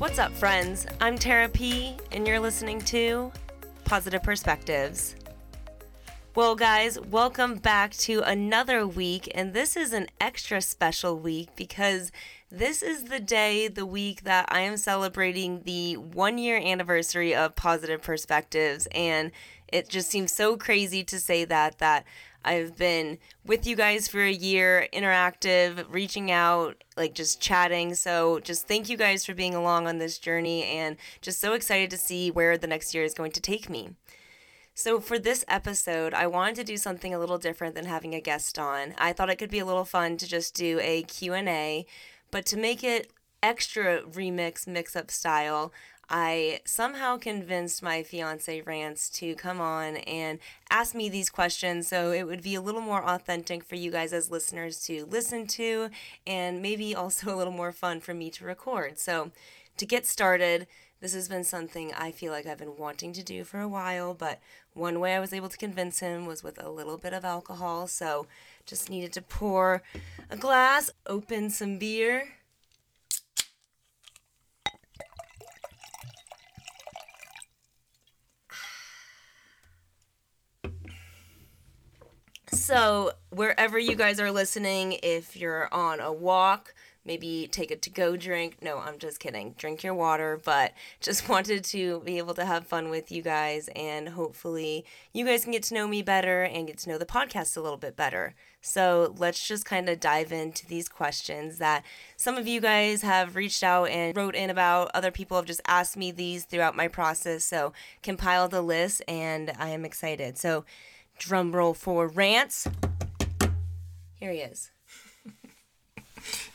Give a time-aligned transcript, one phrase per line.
[0.00, 0.86] What's up, friends?
[0.98, 3.30] I'm Tara P, and you're listening to
[3.84, 5.14] Positive Perspectives.
[6.34, 12.12] Well, guys, welcome back to another week, and this is an extra special week because
[12.50, 17.54] this is the day, the week that I am celebrating the one year anniversary of
[17.54, 19.30] Positive Perspectives, and
[19.68, 22.06] it just seems so crazy to say that, that
[22.44, 27.94] I've been with you guys for a year, interactive, reaching out, like just chatting.
[27.94, 31.90] So, just thank you guys for being along on this journey and just so excited
[31.90, 33.90] to see where the next year is going to take me.
[34.74, 38.20] So, for this episode, I wanted to do something a little different than having a
[38.20, 38.94] guest on.
[38.96, 41.84] I thought it could be a little fun to just do a Q&A,
[42.30, 43.12] but to make it
[43.42, 45.72] extra remix mix up style,
[46.10, 52.10] I somehow convinced my fiance Rance to come on and ask me these questions so
[52.10, 55.88] it would be a little more authentic for you guys as listeners to listen to
[56.26, 58.98] and maybe also a little more fun for me to record.
[58.98, 59.30] So,
[59.76, 60.66] to get started,
[61.00, 64.12] this has been something I feel like I've been wanting to do for a while,
[64.12, 64.40] but
[64.74, 67.86] one way I was able to convince him was with a little bit of alcohol.
[67.86, 68.26] So,
[68.66, 69.82] just needed to pour
[70.28, 72.34] a glass, open some beer
[82.70, 86.72] So, wherever you guys are listening, if you're on a walk,
[87.04, 88.58] maybe take a to go drink.
[88.62, 89.56] No, I'm just kidding.
[89.58, 93.68] Drink your water, but just wanted to be able to have fun with you guys
[93.74, 97.04] and hopefully you guys can get to know me better and get to know the
[97.04, 98.36] podcast a little bit better.
[98.62, 101.82] So, let's just kind of dive into these questions that
[102.16, 104.92] some of you guys have reached out and wrote in about.
[104.94, 107.42] Other people have just asked me these throughout my process.
[107.42, 107.72] So,
[108.04, 110.38] compiled the list and I am excited.
[110.38, 110.64] So,
[111.20, 112.66] Drum roll for Rance.
[114.14, 114.70] Here he is.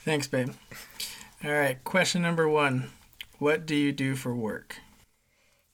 [0.03, 0.53] Thanks, babe.
[1.43, 2.89] All right, question number one
[3.37, 4.77] What do you do for work?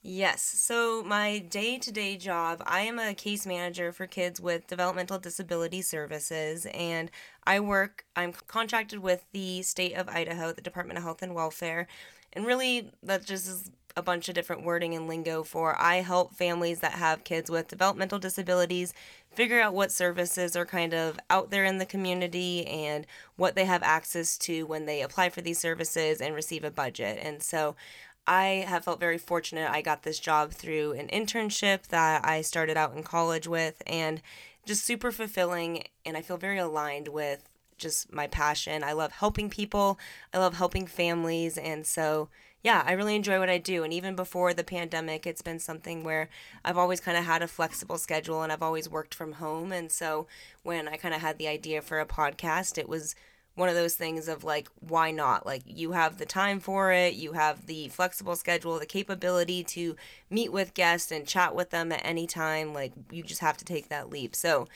[0.04, 4.68] Yes, so my day to day job, I am a case manager for kids with
[4.68, 7.10] developmental disability services, and
[7.46, 11.88] I work, I'm contracted with the state of Idaho, the Department of Health and Welfare,
[12.34, 16.34] and really that just is a bunch of different wording and lingo for I help
[16.34, 18.94] families that have kids with developmental disabilities
[19.34, 23.66] figure out what services are kind of out there in the community and what they
[23.66, 27.18] have access to when they apply for these services and receive a budget.
[27.22, 27.76] And so
[28.28, 29.72] I have felt very fortunate.
[29.72, 34.22] I got this job through an internship that I started out in college with and
[34.66, 38.84] just super fulfilling and I feel very aligned with just my passion.
[38.84, 39.98] I love helping people.
[40.34, 42.30] I love helping families and so
[42.64, 43.84] yeah, I really enjoy what I do.
[43.84, 46.30] And even before the pandemic, it's been something where
[46.64, 49.72] I've always kind of had a flexible schedule and I've always worked from home.
[49.72, 50.28] And so
[50.64, 53.16] when I kind of had the idea for a podcast, it was
[53.56, 55.46] one of those things of like, why not?
[55.46, 59.96] Like, you have the time for it, you have the flexible schedule, the capability to
[60.30, 62.74] meet with guests and chat with them at any time.
[62.74, 64.36] Like, you just have to take that leap.
[64.36, 64.68] So,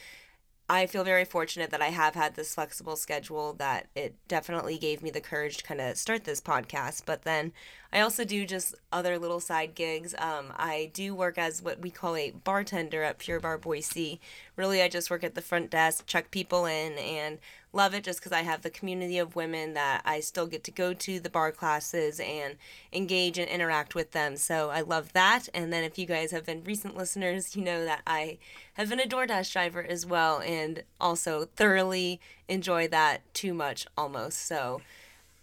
[0.67, 5.03] I feel very fortunate that I have had this flexible schedule that it definitely gave
[5.03, 7.03] me the courage to kind of start this podcast.
[7.05, 7.53] But then
[7.93, 10.15] I also do just other little side gigs.
[10.17, 14.19] Um, I do work as what we call a bartender at Pure Barre Boise.
[14.55, 17.37] Really, I just work at the front desk, check people in, and
[17.75, 20.71] love it just because I have the community of women that I still get to
[20.71, 22.55] go to the barre classes and
[22.93, 24.37] engage and interact with them.
[24.37, 25.49] So I love that.
[25.53, 28.37] And then if you guys have been recent listeners, you know that I
[28.75, 34.45] have been a DoorDash driver as well and also thoroughly enjoy that too much almost.
[34.45, 34.81] So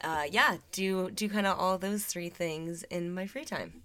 [0.03, 3.83] uh, yeah, do do kind of all those three things in my free time.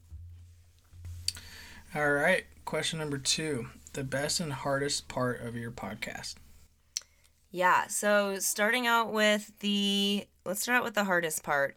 [1.93, 6.35] All right, question number two: the best and hardest part of your podcast.
[7.57, 11.75] Yeah, so starting out with the let's start out with the hardest part.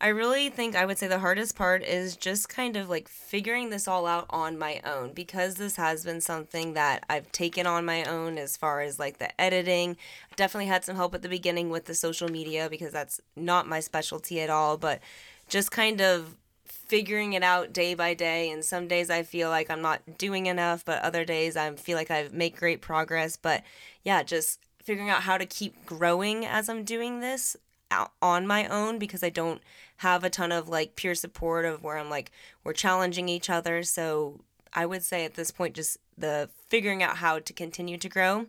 [0.00, 3.68] I really think I would say the hardest part is just kind of like figuring
[3.68, 7.84] this all out on my own because this has been something that I've taken on
[7.84, 9.98] my own as far as like the editing.
[10.36, 13.80] Definitely had some help at the beginning with the social media because that's not my
[13.80, 14.98] specialty at all, but
[15.46, 19.70] just kind of figuring it out day by day and some days I feel like
[19.70, 23.62] I'm not doing enough, but other days I feel like I make great progress, but
[24.04, 27.58] yeah, just figuring out how to keep growing as I'm doing this
[28.22, 29.60] on my own because I don't
[29.98, 32.30] have a ton of like peer support of where I'm like
[32.64, 33.82] we're challenging each other.
[33.82, 34.40] So
[34.72, 38.46] I would say at this point just the figuring out how to continue to grow.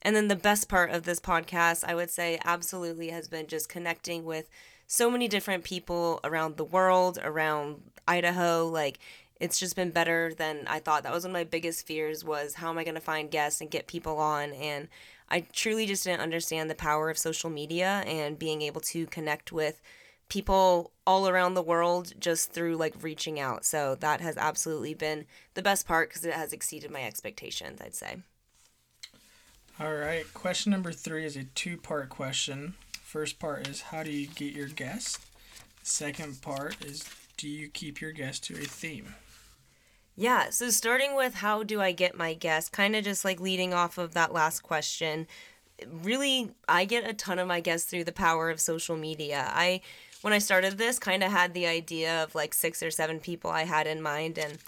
[0.00, 3.68] And then the best part of this podcast, I would say absolutely has been just
[3.68, 4.48] connecting with
[4.86, 9.00] so many different people around the world, around Idaho, like
[9.40, 11.02] it's just been better than I thought.
[11.02, 13.60] That was one of my biggest fears was how am I going to find guests
[13.60, 14.86] and get people on and
[15.30, 19.52] I truly just didn't understand the power of social media and being able to connect
[19.52, 19.80] with
[20.28, 23.64] people all around the world just through like reaching out.
[23.64, 27.94] So that has absolutely been the best part because it has exceeded my expectations, I'd
[27.94, 28.18] say.
[29.78, 30.24] All right.
[30.34, 32.74] Question number three is a two part question.
[33.02, 35.18] First part is how do you get your guests?
[35.82, 37.04] Second part is
[37.36, 39.14] do you keep your guests to a theme?
[40.20, 43.72] Yeah, so starting with how do I get my guests, kind of just like leading
[43.72, 45.26] off of that last question.
[45.90, 49.50] Really, I get a ton of my guests through the power of social media.
[49.50, 49.80] I
[50.20, 53.50] when I started this, kind of had the idea of like six or seven people
[53.50, 54.58] I had in mind and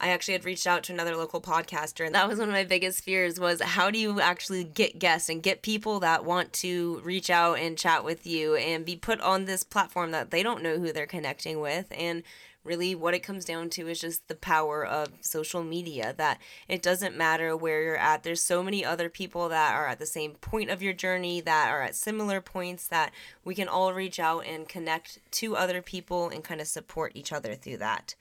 [0.00, 2.64] I actually had reached out to another local podcaster and that was one of my
[2.64, 7.00] biggest fears was how do you actually get guests and get people that want to
[7.04, 10.64] reach out and chat with you and be put on this platform that they don't
[10.64, 12.24] know who they're connecting with and
[12.66, 16.82] really what it comes down to is just the power of social media that it
[16.82, 18.22] doesn't matter where you're at.
[18.22, 21.70] There's so many other people that are at the same point of your journey that
[21.70, 23.12] are at similar points that
[23.44, 27.32] we can all reach out and connect to other people and kind of support each
[27.32, 28.14] other through that.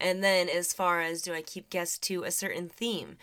[0.00, 3.16] And then as far as do i keep guests to a certain theme?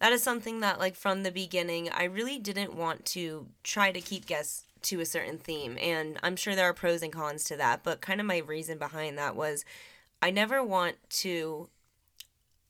[0.00, 4.00] That is something that like from the beginning i really didn't want to try to
[4.00, 7.56] keep guests to a certain theme and i'm sure there are pros and cons to
[7.56, 9.64] that but kind of my reason behind that was
[10.22, 11.68] I never want to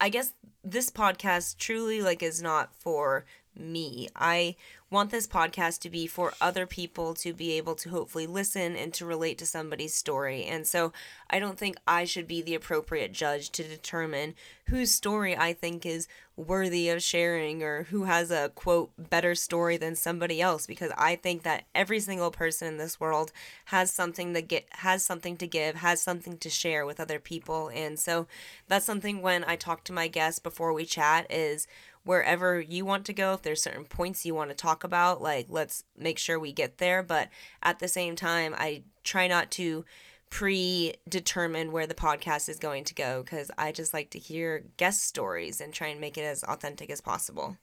[0.00, 0.32] I guess
[0.62, 3.25] this podcast truly like is not for
[3.56, 4.08] me.
[4.14, 4.56] I
[4.90, 8.94] want this podcast to be for other people to be able to hopefully listen and
[8.94, 10.44] to relate to somebody's story.
[10.44, 10.92] And so
[11.28, 14.34] I don't think I should be the appropriate judge to determine
[14.68, 16.06] whose story I think is
[16.36, 21.16] worthy of sharing or who has a quote better story than somebody else because I
[21.16, 23.32] think that every single person in this world
[23.66, 27.70] has something to get has something to give, has something to share with other people.
[27.74, 28.26] And so
[28.68, 31.66] that's something when I talk to my guests before we chat is
[32.06, 35.46] wherever you want to go if there's certain points you want to talk about like
[35.48, 37.02] let's make sure we get there.
[37.02, 37.28] But
[37.62, 39.84] at the same time i try not to
[40.30, 45.04] predetermine where the podcast is going to go because i just like to hear guest
[45.04, 47.56] stories and try and make it as authentic as possible.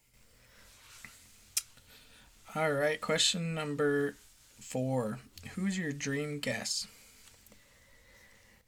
[2.55, 4.17] All right question number
[4.59, 5.19] four.
[5.55, 6.87] Who's your dream guest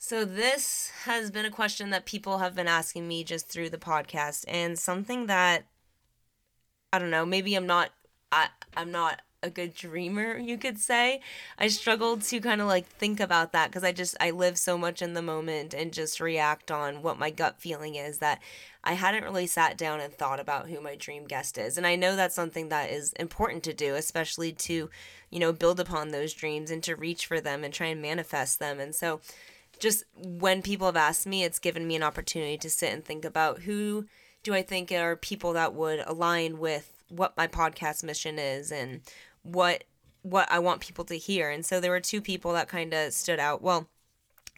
[0.07, 3.80] so, this has been a question that people have been asking me just through the
[3.80, 5.66] podcast, and something that
[6.94, 7.90] I don't know, maybe I'm not,
[8.31, 11.22] I, I'm not a good dreamer, you could say.
[11.57, 14.78] I struggled to kind of like think about that because I just, I live so
[14.78, 18.44] much in the moment and just react on what my gut feeling is that
[18.84, 21.80] I hadn't really sat down and thought about who my dream guest is.
[21.80, 24.92] And I know that's something that is important to do, especially to,
[25.31, 28.60] you know, build upon those dreams and to reach for them and try and manifest
[28.60, 28.80] them.
[28.80, 29.19] And so,
[29.80, 33.25] just when people have asked me, it's given me an opportunity to sit and think
[33.25, 34.06] about who
[34.44, 39.01] do I think are people that would align with what my podcast mission is and
[39.44, 39.83] what
[40.22, 41.51] what I want people to hear.
[41.51, 43.62] And so there were two people that kind of stood out.
[43.62, 43.88] Well,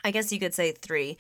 [0.04, 1.18] I guess you could say three.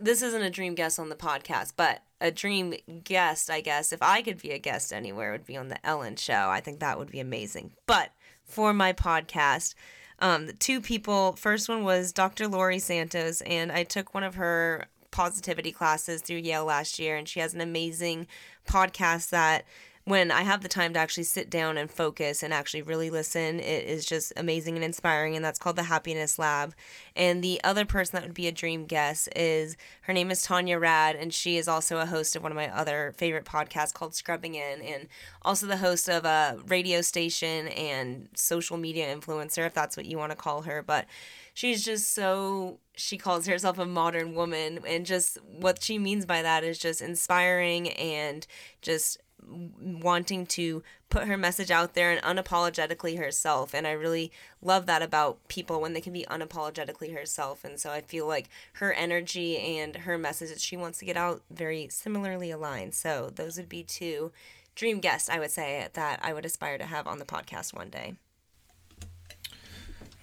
[0.00, 4.02] This isn't a dream guest on the podcast, but a dream guest, I guess, if
[4.02, 6.48] I could be a guest anywhere, would be on the Ellen show.
[6.50, 7.72] I think that would be amazing.
[7.86, 8.10] But
[8.44, 9.74] for my podcast,
[10.20, 11.32] um, two people.
[11.36, 12.48] First one was Dr.
[12.48, 17.28] Laurie Santos, and I took one of her positivity classes through Yale last year, and
[17.28, 18.26] she has an amazing
[18.68, 19.64] podcast that
[20.06, 23.58] when I have the time to actually sit down and focus and actually really listen,
[23.58, 25.34] it is just amazing and inspiring.
[25.34, 26.76] And that's called the Happiness Lab.
[27.16, 30.78] And the other person that would be a dream guest is her name is Tanya
[30.78, 34.14] Rad, and she is also a host of one of my other favorite podcasts called
[34.14, 35.08] Scrubbing In, and
[35.42, 40.18] also the host of a radio station and social media influencer, if that's what you
[40.18, 40.84] want to call her.
[40.84, 41.06] But
[41.52, 46.42] she's just so she calls herself a modern woman and just what she means by
[46.42, 48.46] that is just inspiring and
[48.80, 53.74] just wanting to put her message out there and unapologetically herself.
[53.74, 57.64] And I really love that about people when they can be unapologetically herself.
[57.64, 61.16] And so I feel like her energy and her message that she wants to get
[61.16, 62.94] out very similarly aligned.
[62.94, 64.32] So those would be two
[64.74, 67.88] dream guests, I would say, that I would aspire to have on the podcast one
[67.88, 68.14] day.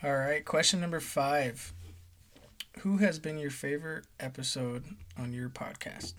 [0.03, 1.73] All right, question number five.
[2.79, 4.83] Who has been your favorite episode
[5.17, 6.13] on your podcast?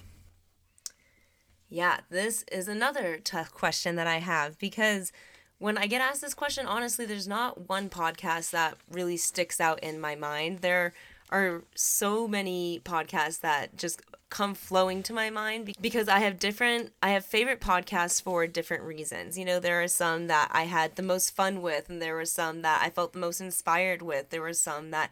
[1.75, 5.11] Yeah, this is another tough question that I have because
[5.59, 9.83] when I get asked this question, honestly, there's not one podcast that really sticks out
[9.83, 10.61] in my mind.
[10.61, 10.93] There
[11.31, 16.93] are so many podcasts that just come flowing to my mind because I have different
[17.03, 19.37] I have favorite podcasts for different reasons.
[19.37, 22.25] You know, there are some that I had the most fun with and there were
[22.25, 24.31] some that I felt the most inspired with.
[24.31, 25.11] There were some that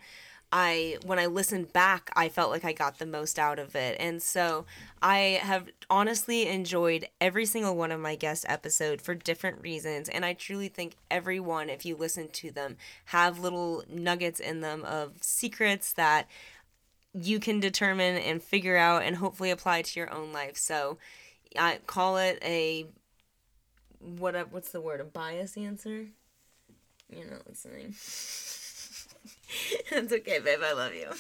[0.53, 3.97] I when I listened back, I felt like I got the most out of it.
[3.99, 4.67] And so
[5.01, 10.25] I have honestly enjoyed every single one of my guest episode for different reasons, and
[10.25, 15.13] I truly think everyone if you listen to them have little nuggets in them of
[15.23, 16.29] secrets that
[17.15, 20.57] you can determine and figure out and hopefully apply to your own life.
[20.57, 20.99] So
[21.59, 22.87] I call it a
[24.01, 25.01] what what's the word?
[25.01, 26.07] A bias answer?
[27.11, 27.95] You're not listening.
[29.91, 30.61] That's okay, babe.
[30.65, 31.09] I love you.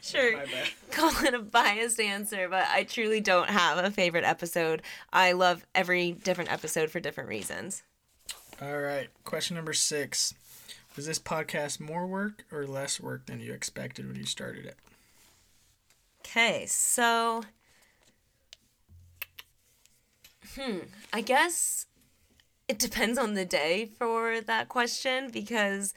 [0.00, 0.44] Sure.
[0.92, 4.80] Call it a biased answer, but I truly don't have a favorite episode.
[5.12, 7.82] I love every different episode for different reasons.
[8.62, 9.08] All right.
[9.24, 10.34] Question number six.
[10.94, 14.76] Was this podcast more work or less work than you expected when you started it?
[16.20, 17.42] Okay, so
[20.56, 20.78] hmm,
[21.12, 21.86] I guess
[22.68, 25.92] it depends on the day for that question because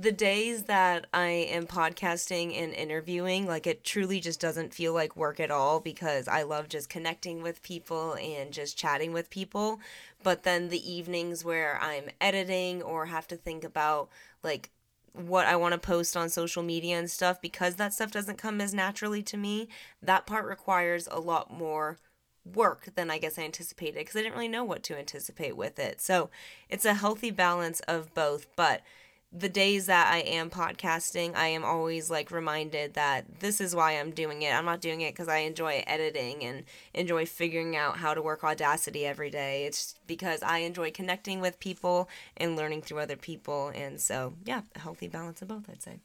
[0.00, 5.16] the days that I am podcasting and interviewing, like it truly just doesn't feel like
[5.16, 9.80] work at all because I love just connecting with people and just chatting with people.
[10.22, 14.08] But then the evenings where I'm editing or have to think about
[14.44, 14.70] like
[15.14, 18.60] what I want to post on social media and stuff, because that stuff doesn't come
[18.60, 19.68] as naturally to me,
[20.00, 21.98] that part requires a lot more
[22.44, 25.80] work than I guess I anticipated because I didn't really know what to anticipate with
[25.80, 26.00] it.
[26.00, 26.30] So
[26.68, 28.82] it's a healthy balance of both, but
[29.30, 33.92] the days that I am podcasting, I am always like reminded that this is why
[33.92, 34.54] I'm doing it.
[34.54, 38.42] I'm not doing it because I enjoy editing and enjoy figuring out how to work
[38.42, 39.66] Audacity every day.
[39.66, 42.08] It's because I enjoy connecting with people
[42.38, 43.70] and learning through other people.
[43.74, 45.98] And so, yeah, a healthy balance of both, I'd say.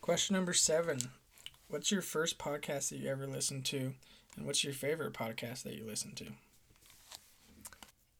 [0.00, 0.98] Question number seven
[1.68, 3.92] What's your first podcast that you ever listened to?
[4.34, 6.28] And what's your favorite podcast that you listen to?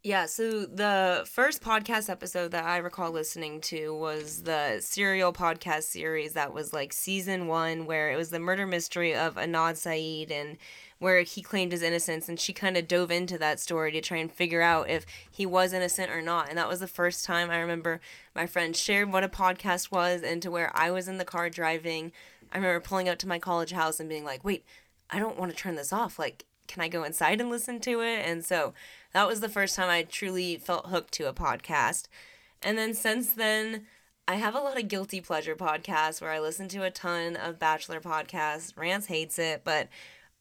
[0.04, 5.82] Yeah, so the first podcast episode that I recall listening to was the Serial podcast
[5.84, 10.30] series that was like season one, where it was the murder mystery of Adnan Syed
[10.30, 10.56] and
[11.00, 12.28] where he claimed his innocence.
[12.28, 15.44] And she kind of dove into that story to try and figure out if he
[15.44, 16.48] was innocent or not.
[16.48, 18.00] And that was the first time I remember
[18.36, 21.50] my friend shared what a podcast was and to where I was in the car
[21.50, 22.12] driving.
[22.52, 24.64] I remember pulling up to my college house and being like, wait,
[25.10, 26.20] I don't want to turn this off.
[26.20, 28.24] Like, can I go inside and listen to it?
[28.24, 28.74] And so
[29.12, 32.06] that was the first time I truly felt hooked to a podcast.
[32.62, 33.86] And then since then,
[34.26, 37.58] I have a lot of guilty pleasure podcasts where I listen to a ton of
[37.58, 38.76] bachelor podcasts.
[38.76, 39.88] Rance hates it, but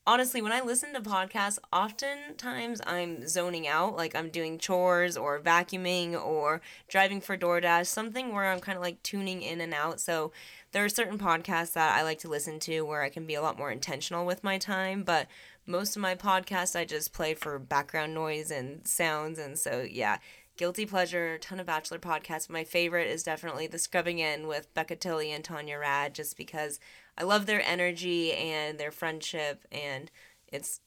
[0.07, 5.39] honestly, when I listen to podcasts, oftentimes I'm zoning out, like I'm doing chores or
[5.39, 9.99] vacuuming or driving for DoorDash, something where I'm kind of like tuning in and out.
[9.99, 10.31] So
[10.71, 13.41] there are certain podcasts that I like to listen to where I can be a
[13.41, 15.27] lot more intentional with my time, but
[15.67, 19.37] most of my podcasts I just play for background noise and sounds.
[19.37, 20.17] And so, yeah,
[20.55, 22.49] guilty pleasure, ton of Bachelor podcasts.
[22.49, 26.79] My favorite is definitely The Scrubbing In with Becca Tilley and Tanya Rad, just because
[27.17, 29.65] I love their energy and their friendship.
[29.71, 30.09] And
[30.47, 30.79] it's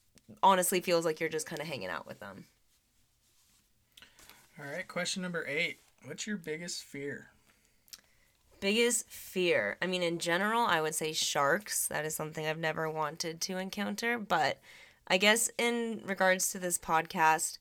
[0.42, 2.46] honestly feels like you're just kind of hanging out with them.
[4.58, 5.78] All right, question number eight.
[6.04, 7.28] What's your biggest fear?
[8.60, 11.86] Biggest fear i mean in general i would say sharks.
[11.88, 14.60] That is something i've never wanted to encounter but
[15.08, 17.58] i guess in regards to this podcast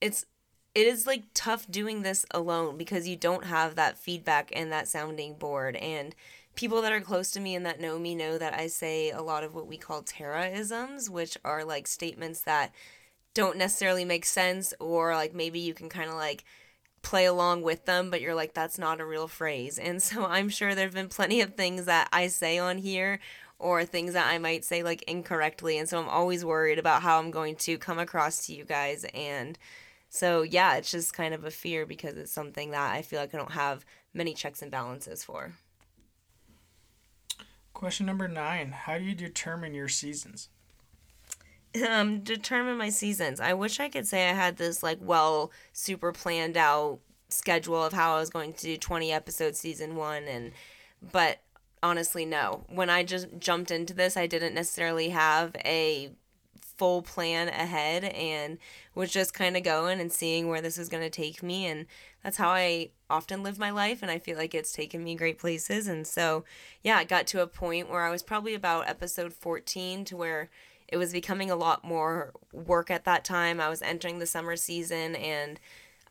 [0.00, 0.26] it's
[0.74, 4.88] it is like tough doing this alone because you don't have that feedback and that
[4.88, 6.14] sounding board and
[6.54, 9.22] people that are close to me and that know me know that i say a
[9.22, 12.72] lot of what we call Tara-isms which are like statements that
[13.34, 16.44] don't necessarily make sense or like maybe you can kind of like
[17.06, 19.78] play along with them, but you're like, that's not a real phrase.
[19.78, 23.20] And so I'm sure there have been plenty of things that I say on here
[23.58, 25.78] or things that I might say like incorrectly.
[25.78, 29.06] And so I'm always worried about how I'm going to come across to you guys.
[29.14, 29.56] And
[30.10, 33.34] so, yeah, it's just kind of a fear because it's something that I feel like
[33.34, 35.52] I don't have many checks and balances for.
[37.72, 40.48] Question number nine How do you determine your seasons?
[41.82, 43.40] Um determine my seasons.
[43.40, 47.92] I wish I could say I had this like well super planned out schedule of
[47.92, 50.52] how I was going to do 20 episodes season 1 and
[51.12, 51.40] but
[51.82, 52.64] honestly no.
[52.68, 56.10] When I just jumped into this, I didn't necessarily have a
[56.76, 58.58] full plan ahead and
[58.94, 61.86] was just kind of going and seeing where this was going to take me and
[62.22, 65.38] that's how I often live my life and I feel like it's taken me great
[65.38, 66.44] places and so
[66.82, 70.50] yeah, it got to a point where I was probably about episode 14 to where
[70.88, 73.60] it was becoming a lot more work at that time.
[73.60, 75.60] I was entering the summer season, and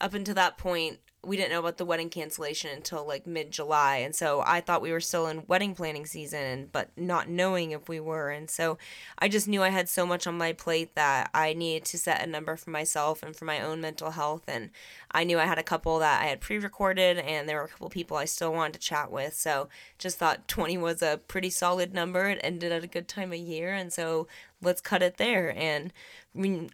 [0.01, 3.98] up until that point, we didn't know about the wedding cancellation until like mid July.
[3.98, 7.89] And so I thought we were still in wedding planning season, but not knowing if
[7.89, 8.29] we were.
[8.29, 8.77] And so
[9.17, 12.24] I just knew I had so much on my plate that I needed to set
[12.24, 14.44] a number for myself and for my own mental health.
[14.48, 14.70] And
[15.12, 17.70] I knew I had a couple that I had pre recorded, and there were a
[17.70, 19.34] couple people I still wanted to chat with.
[19.34, 22.29] So just thought 20 was a pretty solid number.
[22.29, 23.74] It ended at a good time of year.
[23.74, 24.27] And so
[24.62, 25.55] let's cut it there.
[25.55, 25.91] And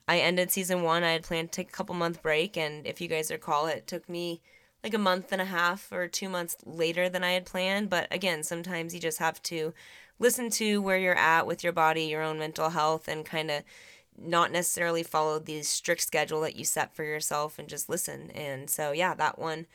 [0.08, 1.03] I ended season one.
[1.03, 3.86] I had planned to take a couple month break, and if you guys recall, it
[3.86, 4.40] took me
[4.83, 7.89] like a month and a half or two months later than I had planned.
[7.89, 9.73] But again, sometimes you just have to
[10.19, 13.63] listen to where you're at with your body, your own mental health, and kind of
[14.17, 18.31] not necessarily follow the strict schedule that you set for yourself and just listen.
[18.31, 19.65] And so, yeah, that one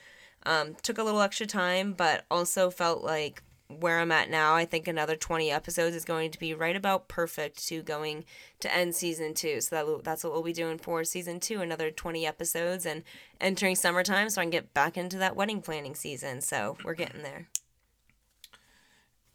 [0.45, 4.65] um, took a little extra time, but also felt like where I'm at now, I
[4.65, 8.25] think another 20 episodes is going to be right about perfect to going
[8.61, 9.61] to end season two.
[9.61, 13.03] So that, that's what we'll be doing for season two, another 20 episodes and
[13.41, 16.41] entering summertime so I can get back into that wedding planning season.
[16.41, 17.49] So we're getting there.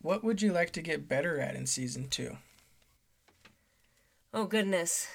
[0.02, 2.38] What would you like to get better at in season two?
[4.34, 5.08] Oh, goodness.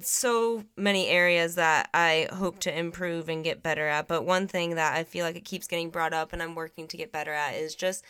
[0.00, 4.08] So many areas that I hope to improve and get better at.
[4.08, 6.88] But one thing that I feel like it keeps getting brought up and I'm working
[6.88, 8.04] to get better at is just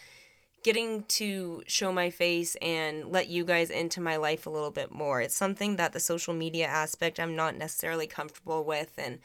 [0.64, 4.90] getting to show my face and let you guys into my life a little bit
[4.90, 5.20] more.
[5.20, 9.20] It's something that the social media aspect I'm not necessarily comfortable with and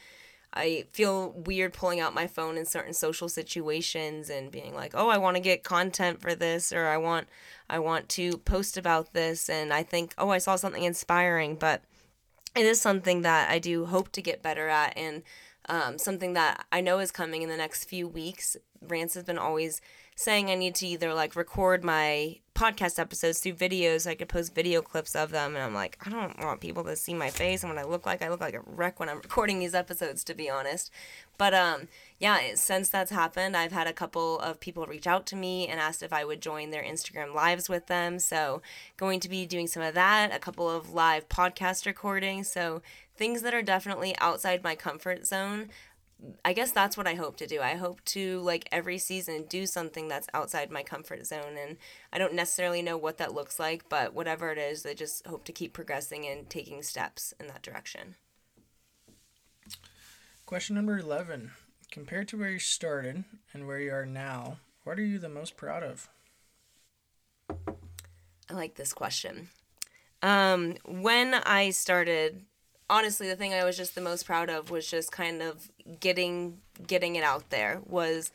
[0.54, 5.08] I feel weird pulling out my phone in certain social situations and being like, "Oh,
[5.08, 7.28] I want to get content for this or I want
[7.70, 11.84] I want to post about this." And I think, "Oh, I saw something inspiring," but
[12.56, 15.24] it is something that I do hope to get better at and
[15.70, 18.58] um, something that I know is coming in the next few weeks.
[18.82, 19.82] Rance has been always
[20.16, 24.54] saying I need to either like record my podcast episodes through videos I could post
[24.54, 27.64] video clips of them and I'm like I don't want people to see my face
[27.64, 28.22] and what I look like.
[28.22, 30.92] I look like a wreck when I'm recording these episodes to be honest.
[31.38, 31.88] But um
[32.20, 35.80] yeah since that's happened I've had a couple of people reach out to me and
[35.80, 38.20] asked if I would join their Instagram lives with them.
[38.20, 38.62] So
[38.98, 42.52] going to be doing some of that a couple of live podcast recordings.
[42.52, 42.82] So
[43.16, 45.70] things that are definitely outside my comfort zone
[46.44, 47.62] I guess that's what I hope to do.
[47.62, 51.78] I hope to like every season do something that's outside my comfort zone and
[52.12, 55.46] I don't necessarily know what that looks like, but whatever it is, I just hope
[55.46, 58.16] to keep progressing and taking steps in that direction.
[60.46, 61.52] Question number 11.
[61.92, 65.56] Compared to where you started and where you are now, what are you the most
[65.56, 66.10] proud of?
[68.50, 69.50] I like this question.
[70.22, 72.44] Um, when I started
[72.90, 76.58] honestly the thing I was just the most proud of was just kind of getting
[76.86, 78.32] getting it out there was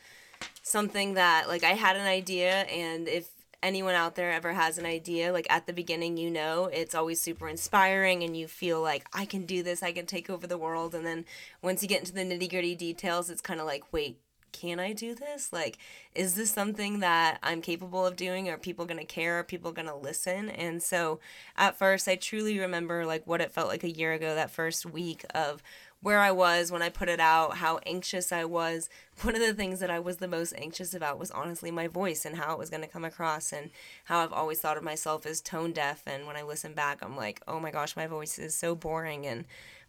[0.63, 3.29] something that like I had an idea and if
[3.63, 7.19] anyone out there ever has an idea like at the beginning you know it's always
[7.19, 9.81] super inspiring and you feel like I can do this.
[9.81, 10.93] I can take over the world.
[10.93, 11.25] And then
[11.61, 14.19] once you get into the nitty-gritty details it's kind of like wait
[14.55, 15.51] can I do this?
[15.51, 15.77] Like,
[16.15, 18.47] is this something that I'm capable of doing?
[18.47, 19.39] Are people going to care?
[19.39, 20.49] Are people going to listen?
[20.49, 21.19] And so
[21.57, 24.85] at first, I truly remember like what it felt like a year ago, that first
[24.85, 25.61] week of
[26.01, 28.89] where I was when I put it out, how anxious I was.
[29.23, 32.25] One of the things that I was the most anxious about was honestly my voice
[32.25, 33.71] and how it was going to come across, and
[34.05, 36.03] how I've always thought of myself as tone deaf.
[36.05, 39.25] And when I listen back, I'm like, oh my gosh, my voice is so boring.
[39.25, 39.45] And,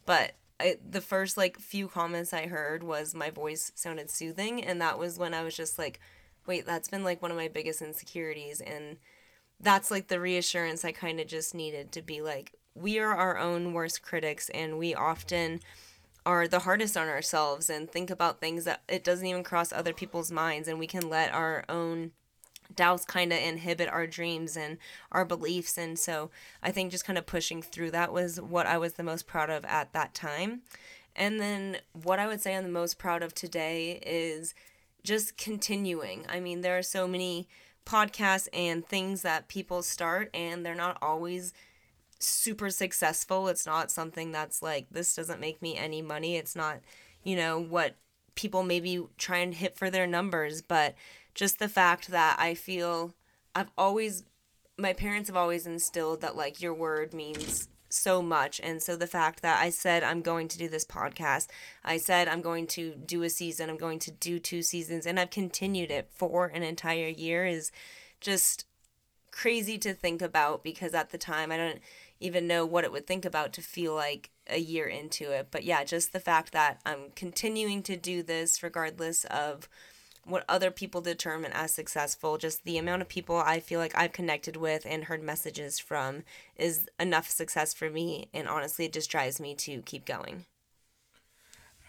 [0.07, 4.81] but I, the first like few comments I heard was my voice sounded soothing, and
[4.81, 6.01] that was when I was just like,
[6.47, 8.97] wait, that's been like one of my biggest insecurities, and
[9.61, 13.39] that's like the reassurance I kind of just needed to be like, we are our
[13.39, 15.61] own worst critics, and we often
[16.25, 19.93] are the hardest on ourselves and think about things that it doesn't even cross other
[19.93, 22.13] people's minds, and we can let our own
[22.75, 24.79] doubts kind of inhibit our dreams and
[25.13, 25.79] our beliefs.
[25.79, 26.31] And so
[26.63, 29.51] I think just kind of pushing through that was what I was the most proud
[29.51, 30.63] of at that time.
[31.15, 34.55] And then what I would say I'm the most proud of today is
[35.03, 36.27] just continuing.
[36.29, 37.49] I mean, there are so many
[37.87, 41.55] podcasts and things that people start, and they're not always
[42.19, 43.49] super successful.
[43.49, 46.37] It's not something that's like, this doesn't make me any money.
[46.37, 46.81] It's not,
[47.23, 47.95] you know, what
[48.35, 50.95] people maybe try and hit for their numbers, but
[51.37, 53.15] just the fact that I feel
[53.55, 54.25] I've always
[54.77, 59.07] my parents have always instilled that like your word means so much and so the
[59.07, 61.47] fact that I said I'm going to do this podcast,
[61.85, 65.21] I said I'm going to do a season, I'm going to do two seasons and
[65.21, 67.71] I've continued it for an entire year is
[68.21, 68.67] just
[69.31, 71.81] crazy to think about because at the time I don't
[72.19, 75.49] even know what it would think about to feel like a year into it.
[75.51, 79.69] But yeah, just the fact that I'm continuing to do this regardless of
[80.27, 84.13] what other people determine as successful, just the amount of people I feel like I've
[84.13, 86.25] connected with and heard messages from
[86.57, 88.29] is enough success for me.
[88.35, 90.45] And honestly, it just drives me to keep going.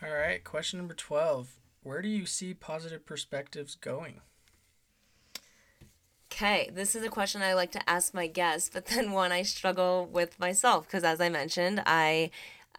[0.04, 1.56] All right, question number 12.
[1.82, 4.21] where do you see positive perspectives going?
[6.32, 9.41] Okay, this is a question I like to ask my guests, but then one I
[9.41, 12.30] struggle with myself because as I mentioned, I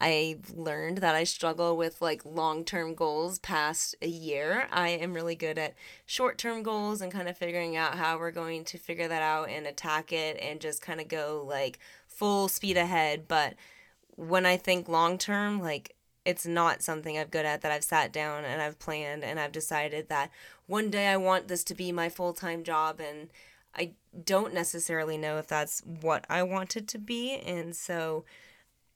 [0.00, 4.68] I learned that I struggle with like long-term goals past a year.
[4.70, 5.74] I am really good at
[6.06, 9.66] short-term goals and kind of figuring out how we're going to figure that out and
[9.66, 13.54] attack it and just kind of go like full speed ahead, but
[14.16, 18.44] when I think long-term, like it's not something I'm good at that I've sat down
[18.44, 20.30] and I've planned and I've decided that
[20.66, 23.30] one day I want this to be my full time job and
[23.74, 23.92] I
[24.24, 27.36] don't necessarily know if that's what I want it to be.
[27.36, 28.24] And so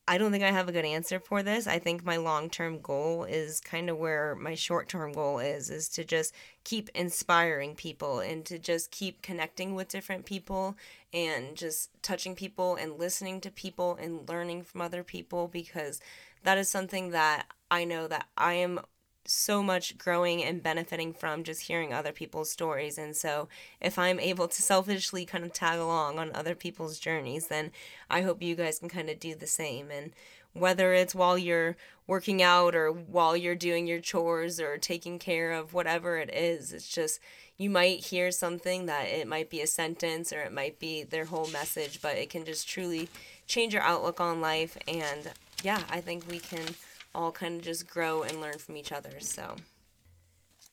[0.08, 1.68] I don't think I have a good answer for this.
[1.68, 6.04] I think my long-term goal is kind of where my short-term goal is is to
[6.04, 6.34] just
[6.64, 10.76] keep inspiring people and to just keep connecting with different people
[11.12, 16.00] and just touching people and listening to people and learning from other people because
[16.42, 18.80] that is something that I know that I am
[19.24, 22.98] so much growing and benefiting from just hearing other people's stories.
[22.98, 23.48] And so,
[23.80, 27.70] if I'm able to selfishly kind of tag along on other people's journeys, then
[28.10, 29.90] I hope you guys can kind of do the same.
[29.90, 30.12] And
[30.52, 35.52] whether it's while you're working out or while you're doing your chores or taking care
[35.52, 37.20] of whatever it is, it's just
[37.56, 41.26] you might hear something that it might be a sentence or it might be their
[41.26, 43.08] whole message, but it can just truly
[43.46, 44.76] change your outlook on life.
[44.88, 45.30] And
[45.62, 46.74] yeah, I think we can
[47.14, 49.20] all kind of just grow and learn from each other.
[49.20, 49.56] So,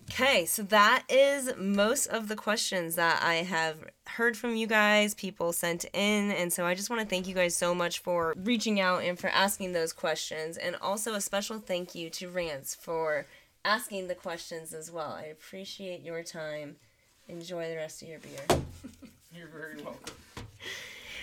[0.09, 5.13] okay, so that is most of the questions that I have heard from you guys,
[5.13, 6.31] people sent in.
[6.31, 9.17] And so I just want to thank you guys so much for reaching out and
[9.17, 10.57] for asking those questions.
[10.57, 13.25] And also a special thank you to Rance for
[13.65, 15.11] asking the questions as well.
[15.11, 16.77] I appreciate your time.
[17.27, 18.59] Enjoy the rest of your beer.
[19.33, 20.15] You're very welcome.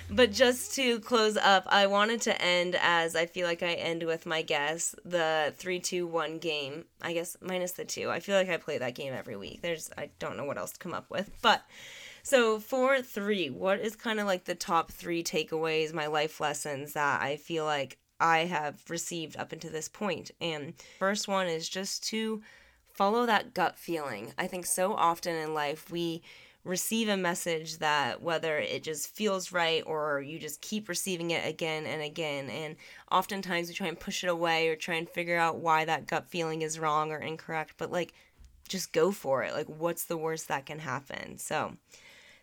[0.09, 4.05] But just to close up, I wanted to end as I feel like I end
[4.05, 6.85] with my guess the three, two, one game.
[7.03, 8.11] I guess minus the two.
[8.11, 9.63] I feel like I play that game every week.
[9.63, 11.31] There's I don't know what else to come up with.
[11.43, 11.65] But
[12.23, 16.93] so for three, what is kind of like the top three takeaways, my life lessons
[16.93, 20.31] that I feel like I have received up until this point?
[20.41, 22.43] And first one is just to
[22.93, 24.33] follow that gut feeling.
[24.39, 26.23] I think so often in life we
[26.67, 31.47] receive a message that whether it just feels right or you just keep receiving it
[31.47, 32.75] again and again and
[33.11, 36.29] oftentimes we try and push it away or try and figure out why that gut
[36.29, 38.13] feeling is wrong or incorrect but like
[38.69, 41.77] just go for it like what's the worst that can happen so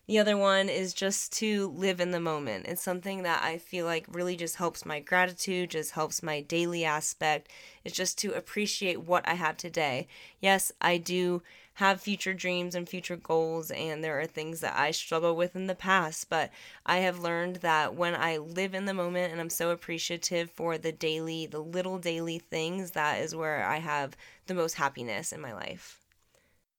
[0.05, 2.65] the other one is just to live in the moment.
[2.67, 6.83] It's something that I feel like really just helps my gratitude, just helps my daily
[6.83, 7.47] aspect.
[7.85, 10.07] It's just to appreciate what I have today.
[10.41, 11.41] Yes, I do
[11.75, 15.67] have future dreams and future goals, and there are things that I struggle with in
[15.67, 16.51] the past, but
[16.85, 20.77] I have learned that when I live in the moment and I'm so appreciative for
[20.77, 25.41] the daily, the little daily things, that is where I have the most happiness in
[25.41, 25.99] my life.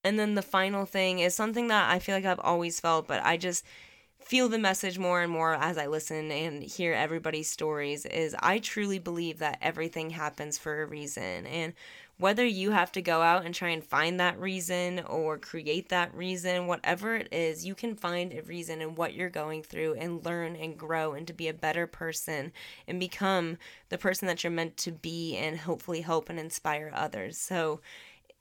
[0.04, 3.24] And then the final thing is something that I feel like I've always felt, but
[3.24, 3.64] I just
[4.24, 8.58] feel the message more and more as I listen and hear everybody's stories is I
[8.58, 11.46] truly believe that everything happens for a reason.
[11.46, 11.74] And
[12.16, 16.14] whether you have to go out and try and find that reason or create that
[16.14, 20.24] reason, whatever it is, you can find a reason in what you're going through and
[20.24, 22.52] learn and grow and to be a better person
[22.88, 23.58] and become
[23.90, 27.36] the person that you're meant to be and hopefully help and inspire others.
[27.36, 27.80] So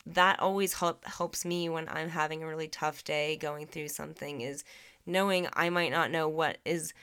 [0.05, 4.41] that always help, helps me when I'm having a really tough day going through something
[4.41, 4.63] is
[5.05, 6.93] knowing I might not know what is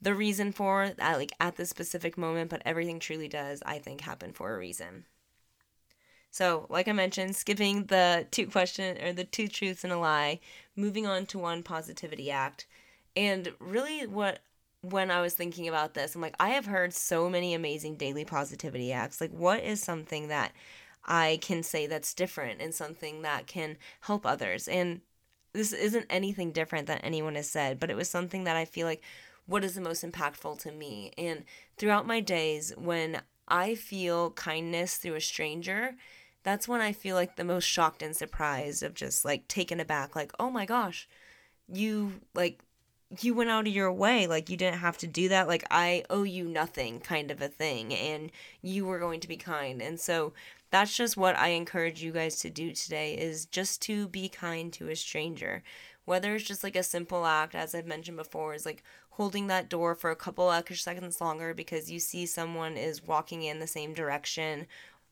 [0.00, 4.02] the reason for that like at this specific moment but everything truly does I think
[4.02, 5.06] happen for a reason.
[6.30, 10.40] So, like I mentioned, skipping the two question or the two truths and a lie,
[10.76, 12.66] moving on to one positivity act.
[13.16, 14.40] And really what
[14.82, 18.26] when I was thinking about this, I'm like I have heard so many amazing daily
[18.26, 19.18] positivity acts.
[19.18, 20.52] Like what is something that
[21.06, 24.68] I can say that's different and something that can help others.
[24.68, 25.00] And
[25.56, 28.86] this isn't anything different than anyone has said, but it was something that I feel
[28.86, 29.02] like
[29.46, 31.12] what is the most impactful to me.
[31.16, 31.44] And
[31.76, 35.94] throughout my days, when I feel kindness through a stranger,
[36.42, 40.14] that's when I feel like the most shocked and surprised of just like taken aback,
[40.14, 41.08] like, oh my gosh,
[41.68, 42.60] you like
[43.20, 44.26] you went out of your way.
[44.26, 45.48] Like you didn't have to do that.
[45.48, 49.36] Like i owe you nothing kind of a thing and you were going to be
[49.36, 49.80] kind.
[49.80, 50.32] And so
[50.70, 54.72] that's just what I encourage you guys to do today is just to be kind
[54.74, 55.62] to a stranger.
[56.04, 59.68] Whether it's just like a simple act, as I've mentioned before, is like holding that
[59.68, 63.66] door for a couple extra seconds longer because you see someone is walking in the
[63.66, 64.66] same direction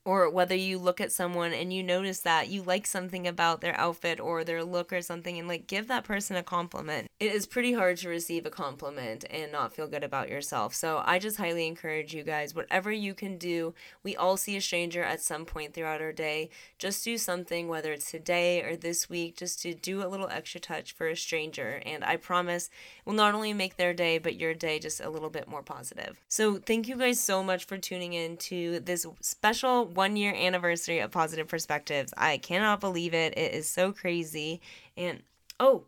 [0.04, 3.78] or whether you look at someone and you notice that you like something about their
[3.78, 7.08] outfit or their look or something and like give that person a compliment.
[7.18, 10.74] It is pretty hard to receive a compliment and not feel good about yourself.
[10.74, 14.60] So I just highly encourage you guys, whatever you can do, we all see a
[14.60, 16.50] stranger at some point throughout our day.
[16.78, 20.60] Just do something, whether it's today or this week, just to do a little extra
[20.60, 21.80] touch for a stranger.
[21.86, 25.08] And I promise it will not only make their day, but your day just a
[25.08, 26.20] little bit more positive.
[26.28, 30.98] So thank you guys so much for tuning in to this special one year anniversary
[30.98, 32.12] of Positive Perspectives.
[32.16, 33.36] I cannot believe it.
[33.38, 34.60] It is so crazy.
[34.96, 35.22] And
[35.60, 35.84] oh,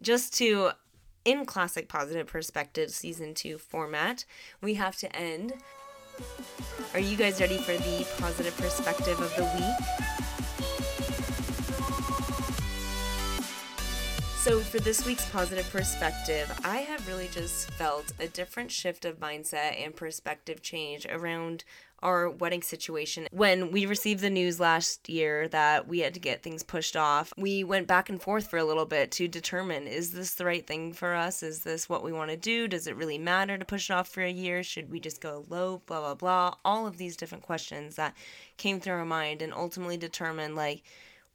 [0.00, 0.70] just to
[1.24, 4.24] in classic Positive Perspectives season 2 format,
[4.62, 5.54] we have to end.
[6.94, 10.06] Are you guys ready for the positive perspective of the week?
[14.46, 19.18] So, for this week's positive perspective, I have really just felt a different shift of
[19.18, 21.64] mindset and perspective change around
[22.02, 23.26] our wedding situation.
[23.30, 27.32] When we received the news last year that we had to get things pushed off,
[27.36, 30.66] we went back and forth for a little bit to determine is this the right
[30.66, 31.42] thing for us?
[31.42, 32.68] Is this what we want to do?
[32.68, 34.62] Does it really matter to push it off for a year?
[34.62, 35.82] Should we just go low?
[35.86, 36.54] Blah, blah, blah.
[36.64, 38.14] All of these different questions that
[38.56, 40.82] came through our mind and ultimately determined, like,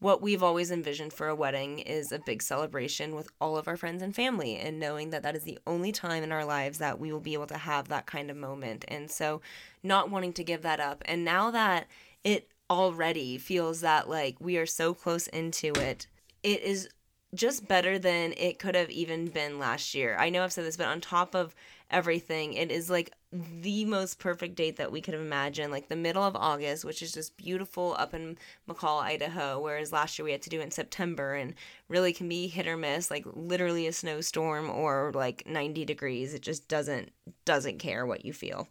[0.01, 3.77] what we've always envisioned for a wedding is a big celebration with all of our
[3.77, 6.99] friends and family and knowing that that is the only time in our lives that
[6.99, 9.41] we will be able to have that kind of moment and so
[9.83, 11.85] not wanting to give that up and now that
[12.23, 16.07] it already feels that like we are so close into it
[16.41, 16.89] it is
[17.33, 20.17] just better than it could have even been last year.
[20.19, 21.55] I know I've said this, but on top of
[21.91, 25.71] everything, it is like the most perfect date that we could have imagined.
[25.71, 30.17] Like the middle of August, which is just beautiful up in McCall, Idaho, whereas last
[30.17, 31.54] year we had to do it in September and
[31.88, 36.34] really can be hit or miss, like literally a snowstorm or like 90 degrees.
[36.34, 37.12] It just doesn't
[37.45, 38.67] doesn't care what you feel.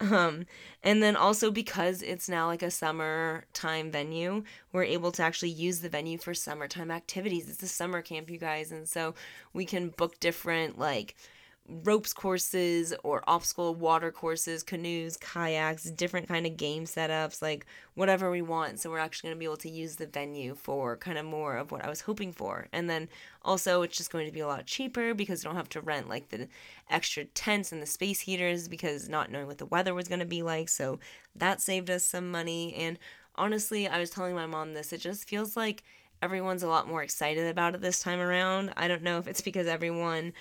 [0.00, 0.46] Um,
[0.82, 5.80] and then also because it's now like a summertime venue, we're able to actually use
[5.80, 7.48] the venue for summertime activities.
[7.48, 9.14] It's a summer camp, you guys, and so
[9.52, 11.14] we can book different like
[11.68, 18.30] ropes courses or obstacle water courses, canoes, kayaks, different kind of game setups, like whatever
[18.30, 18.80] we want.
[18.80, 21.56] So we're actually going to be able to use the venue for kind of more
[21.56, 22.66] of what I was hoping for.
[22.72, 23.08] And then
[23.42, 26.08] also it's just going to be a lot cheaper because you don't have to rent
[26.08, 26.48] like the
[26.90, 30.26] extra tents and the space heaters because not knowing what the weather was going to
[30.26, 30.68] be like.
[30.68, 30.98] So
[31.36, 32.98] that saved us some money and
[33.36, 34.92] honestly, I was telling my mom this.
[34.92, 35.84] It just feels like
[36.22, 38.72] everyone's a lot more excited about it this time around.
[38.76, 40.32] I don't know if it's because everyone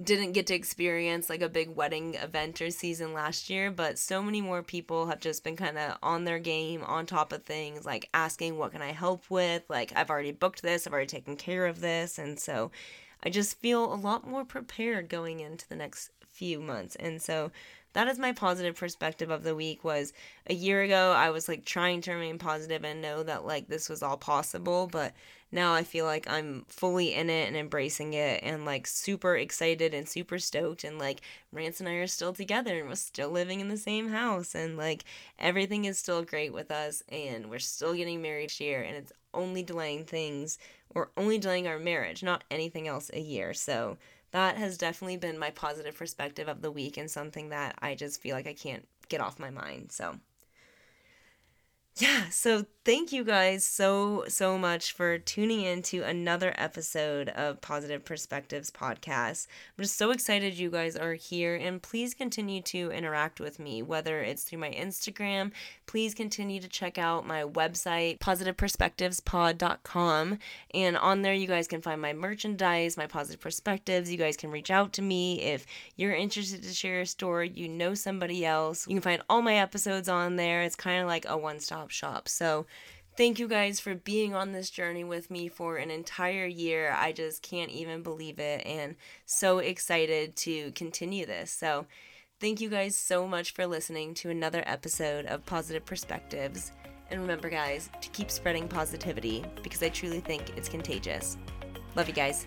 [0.00, 4.22] didn't get to experience like a big wedding event or season last year, but so
[4.22, 7.86] many more people have just been kind of on their game, on top of things,
[7.86, 9.62] like asking, What can I help with?
[9.68, 12.18] Like, I've already booked this, I've already taken care of this.
[12.18, 12.72] And so
[13.22, 16.96] I just feel a lot more prepared going into the next few months.
[16.96, 17.52] And so
[17.94, 20.12] that is my positive perspective of the week was
[20.46, 23.88] a year ago I was like trying to remain positive and know that like this
[23.88, 25.14] was all possible, but
[25.50, 29.94] now I feel like I'm fully in it and embracing it and like super excited
[29.94, 31.20] and super stoked and like
[31.52, 34.76] Rance and I are still together and we're still living in the same house and
[34.76, 35.04] like
[35.38, 39.12] everything is still great with us and we're still getting married this year and it's
[39.32, 40.58] only delaying things
[40.94, 43.54] or only delaying our marriage, not anything else a year.
[43.54, 43.96] So
[44.34, 48.20] that has definitely been my positive perspective of the week and something that I just
[48.20, 49.92] feel like I can't get off my mind.
[49.92, 50.16] So
[51.96, 57.60] yeah, so thank you guys so, so much for tuning in to another episode of
[57.60, 59.46] Positive Perspectives Podcast.
[59.78, 63.80] I'm just so excited you guys are here, and please continue to interact with me,
[63.80, 65.52] whether it's through my Instagram.
[65.86, 70.38] Please continue to check out my website, positiveperspectivespod.com.
[70.74, 74.10] And on there, you guys can find my merchandise, my positive perspectives.
[74.10, 77.68] You guys can reach out to me if you're interested to share a story, you
[77.68, 78.88] know somebody else.
[78.88, 80.62] You can find all my episodes on there.
[80.62, 82.28] It's kind of like a one stop shop.
[82.28, 82.66] So,
[83.16, 86.94] thank you guys for being on this journey with me for an entire year.
[86.96, 91.50] I just can't even believe it and so excited to continue this.
[91.50, 91.86] So,
[92.40, 96.72] thank you guys so much for listening to another episode of Positive Perspectives.
[97.10, 101.36] And remember, guys, to keep spreading positivity because I truly think it's contagious.
[101.96, 102.46] Love you guys.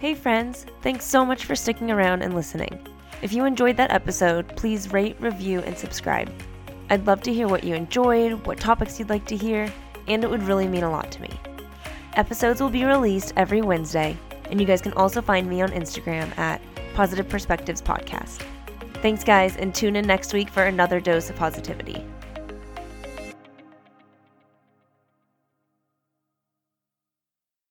[0.00, 2.86] Hey, friends, thanks so much for sticking around and listening.
[3.22, 6.30] If you enjoyed that episode, please rate, review, and subscribe.
[6.90, 9.72] I'd love to hear what you enjoyed, what topics you'd like to hear,
[10.06, 11.30] and it would really mean a lot to me.
[12.14, 14.16] Episodes will be released every Wednesday,
[14.50, 16.62] and you guys can also find me on Instagram at
[16.94, 18.42] Positive Perspectives Podcast.
[19.02, 22.04] Thanks, guys, and tune in next week for another dose of positivity.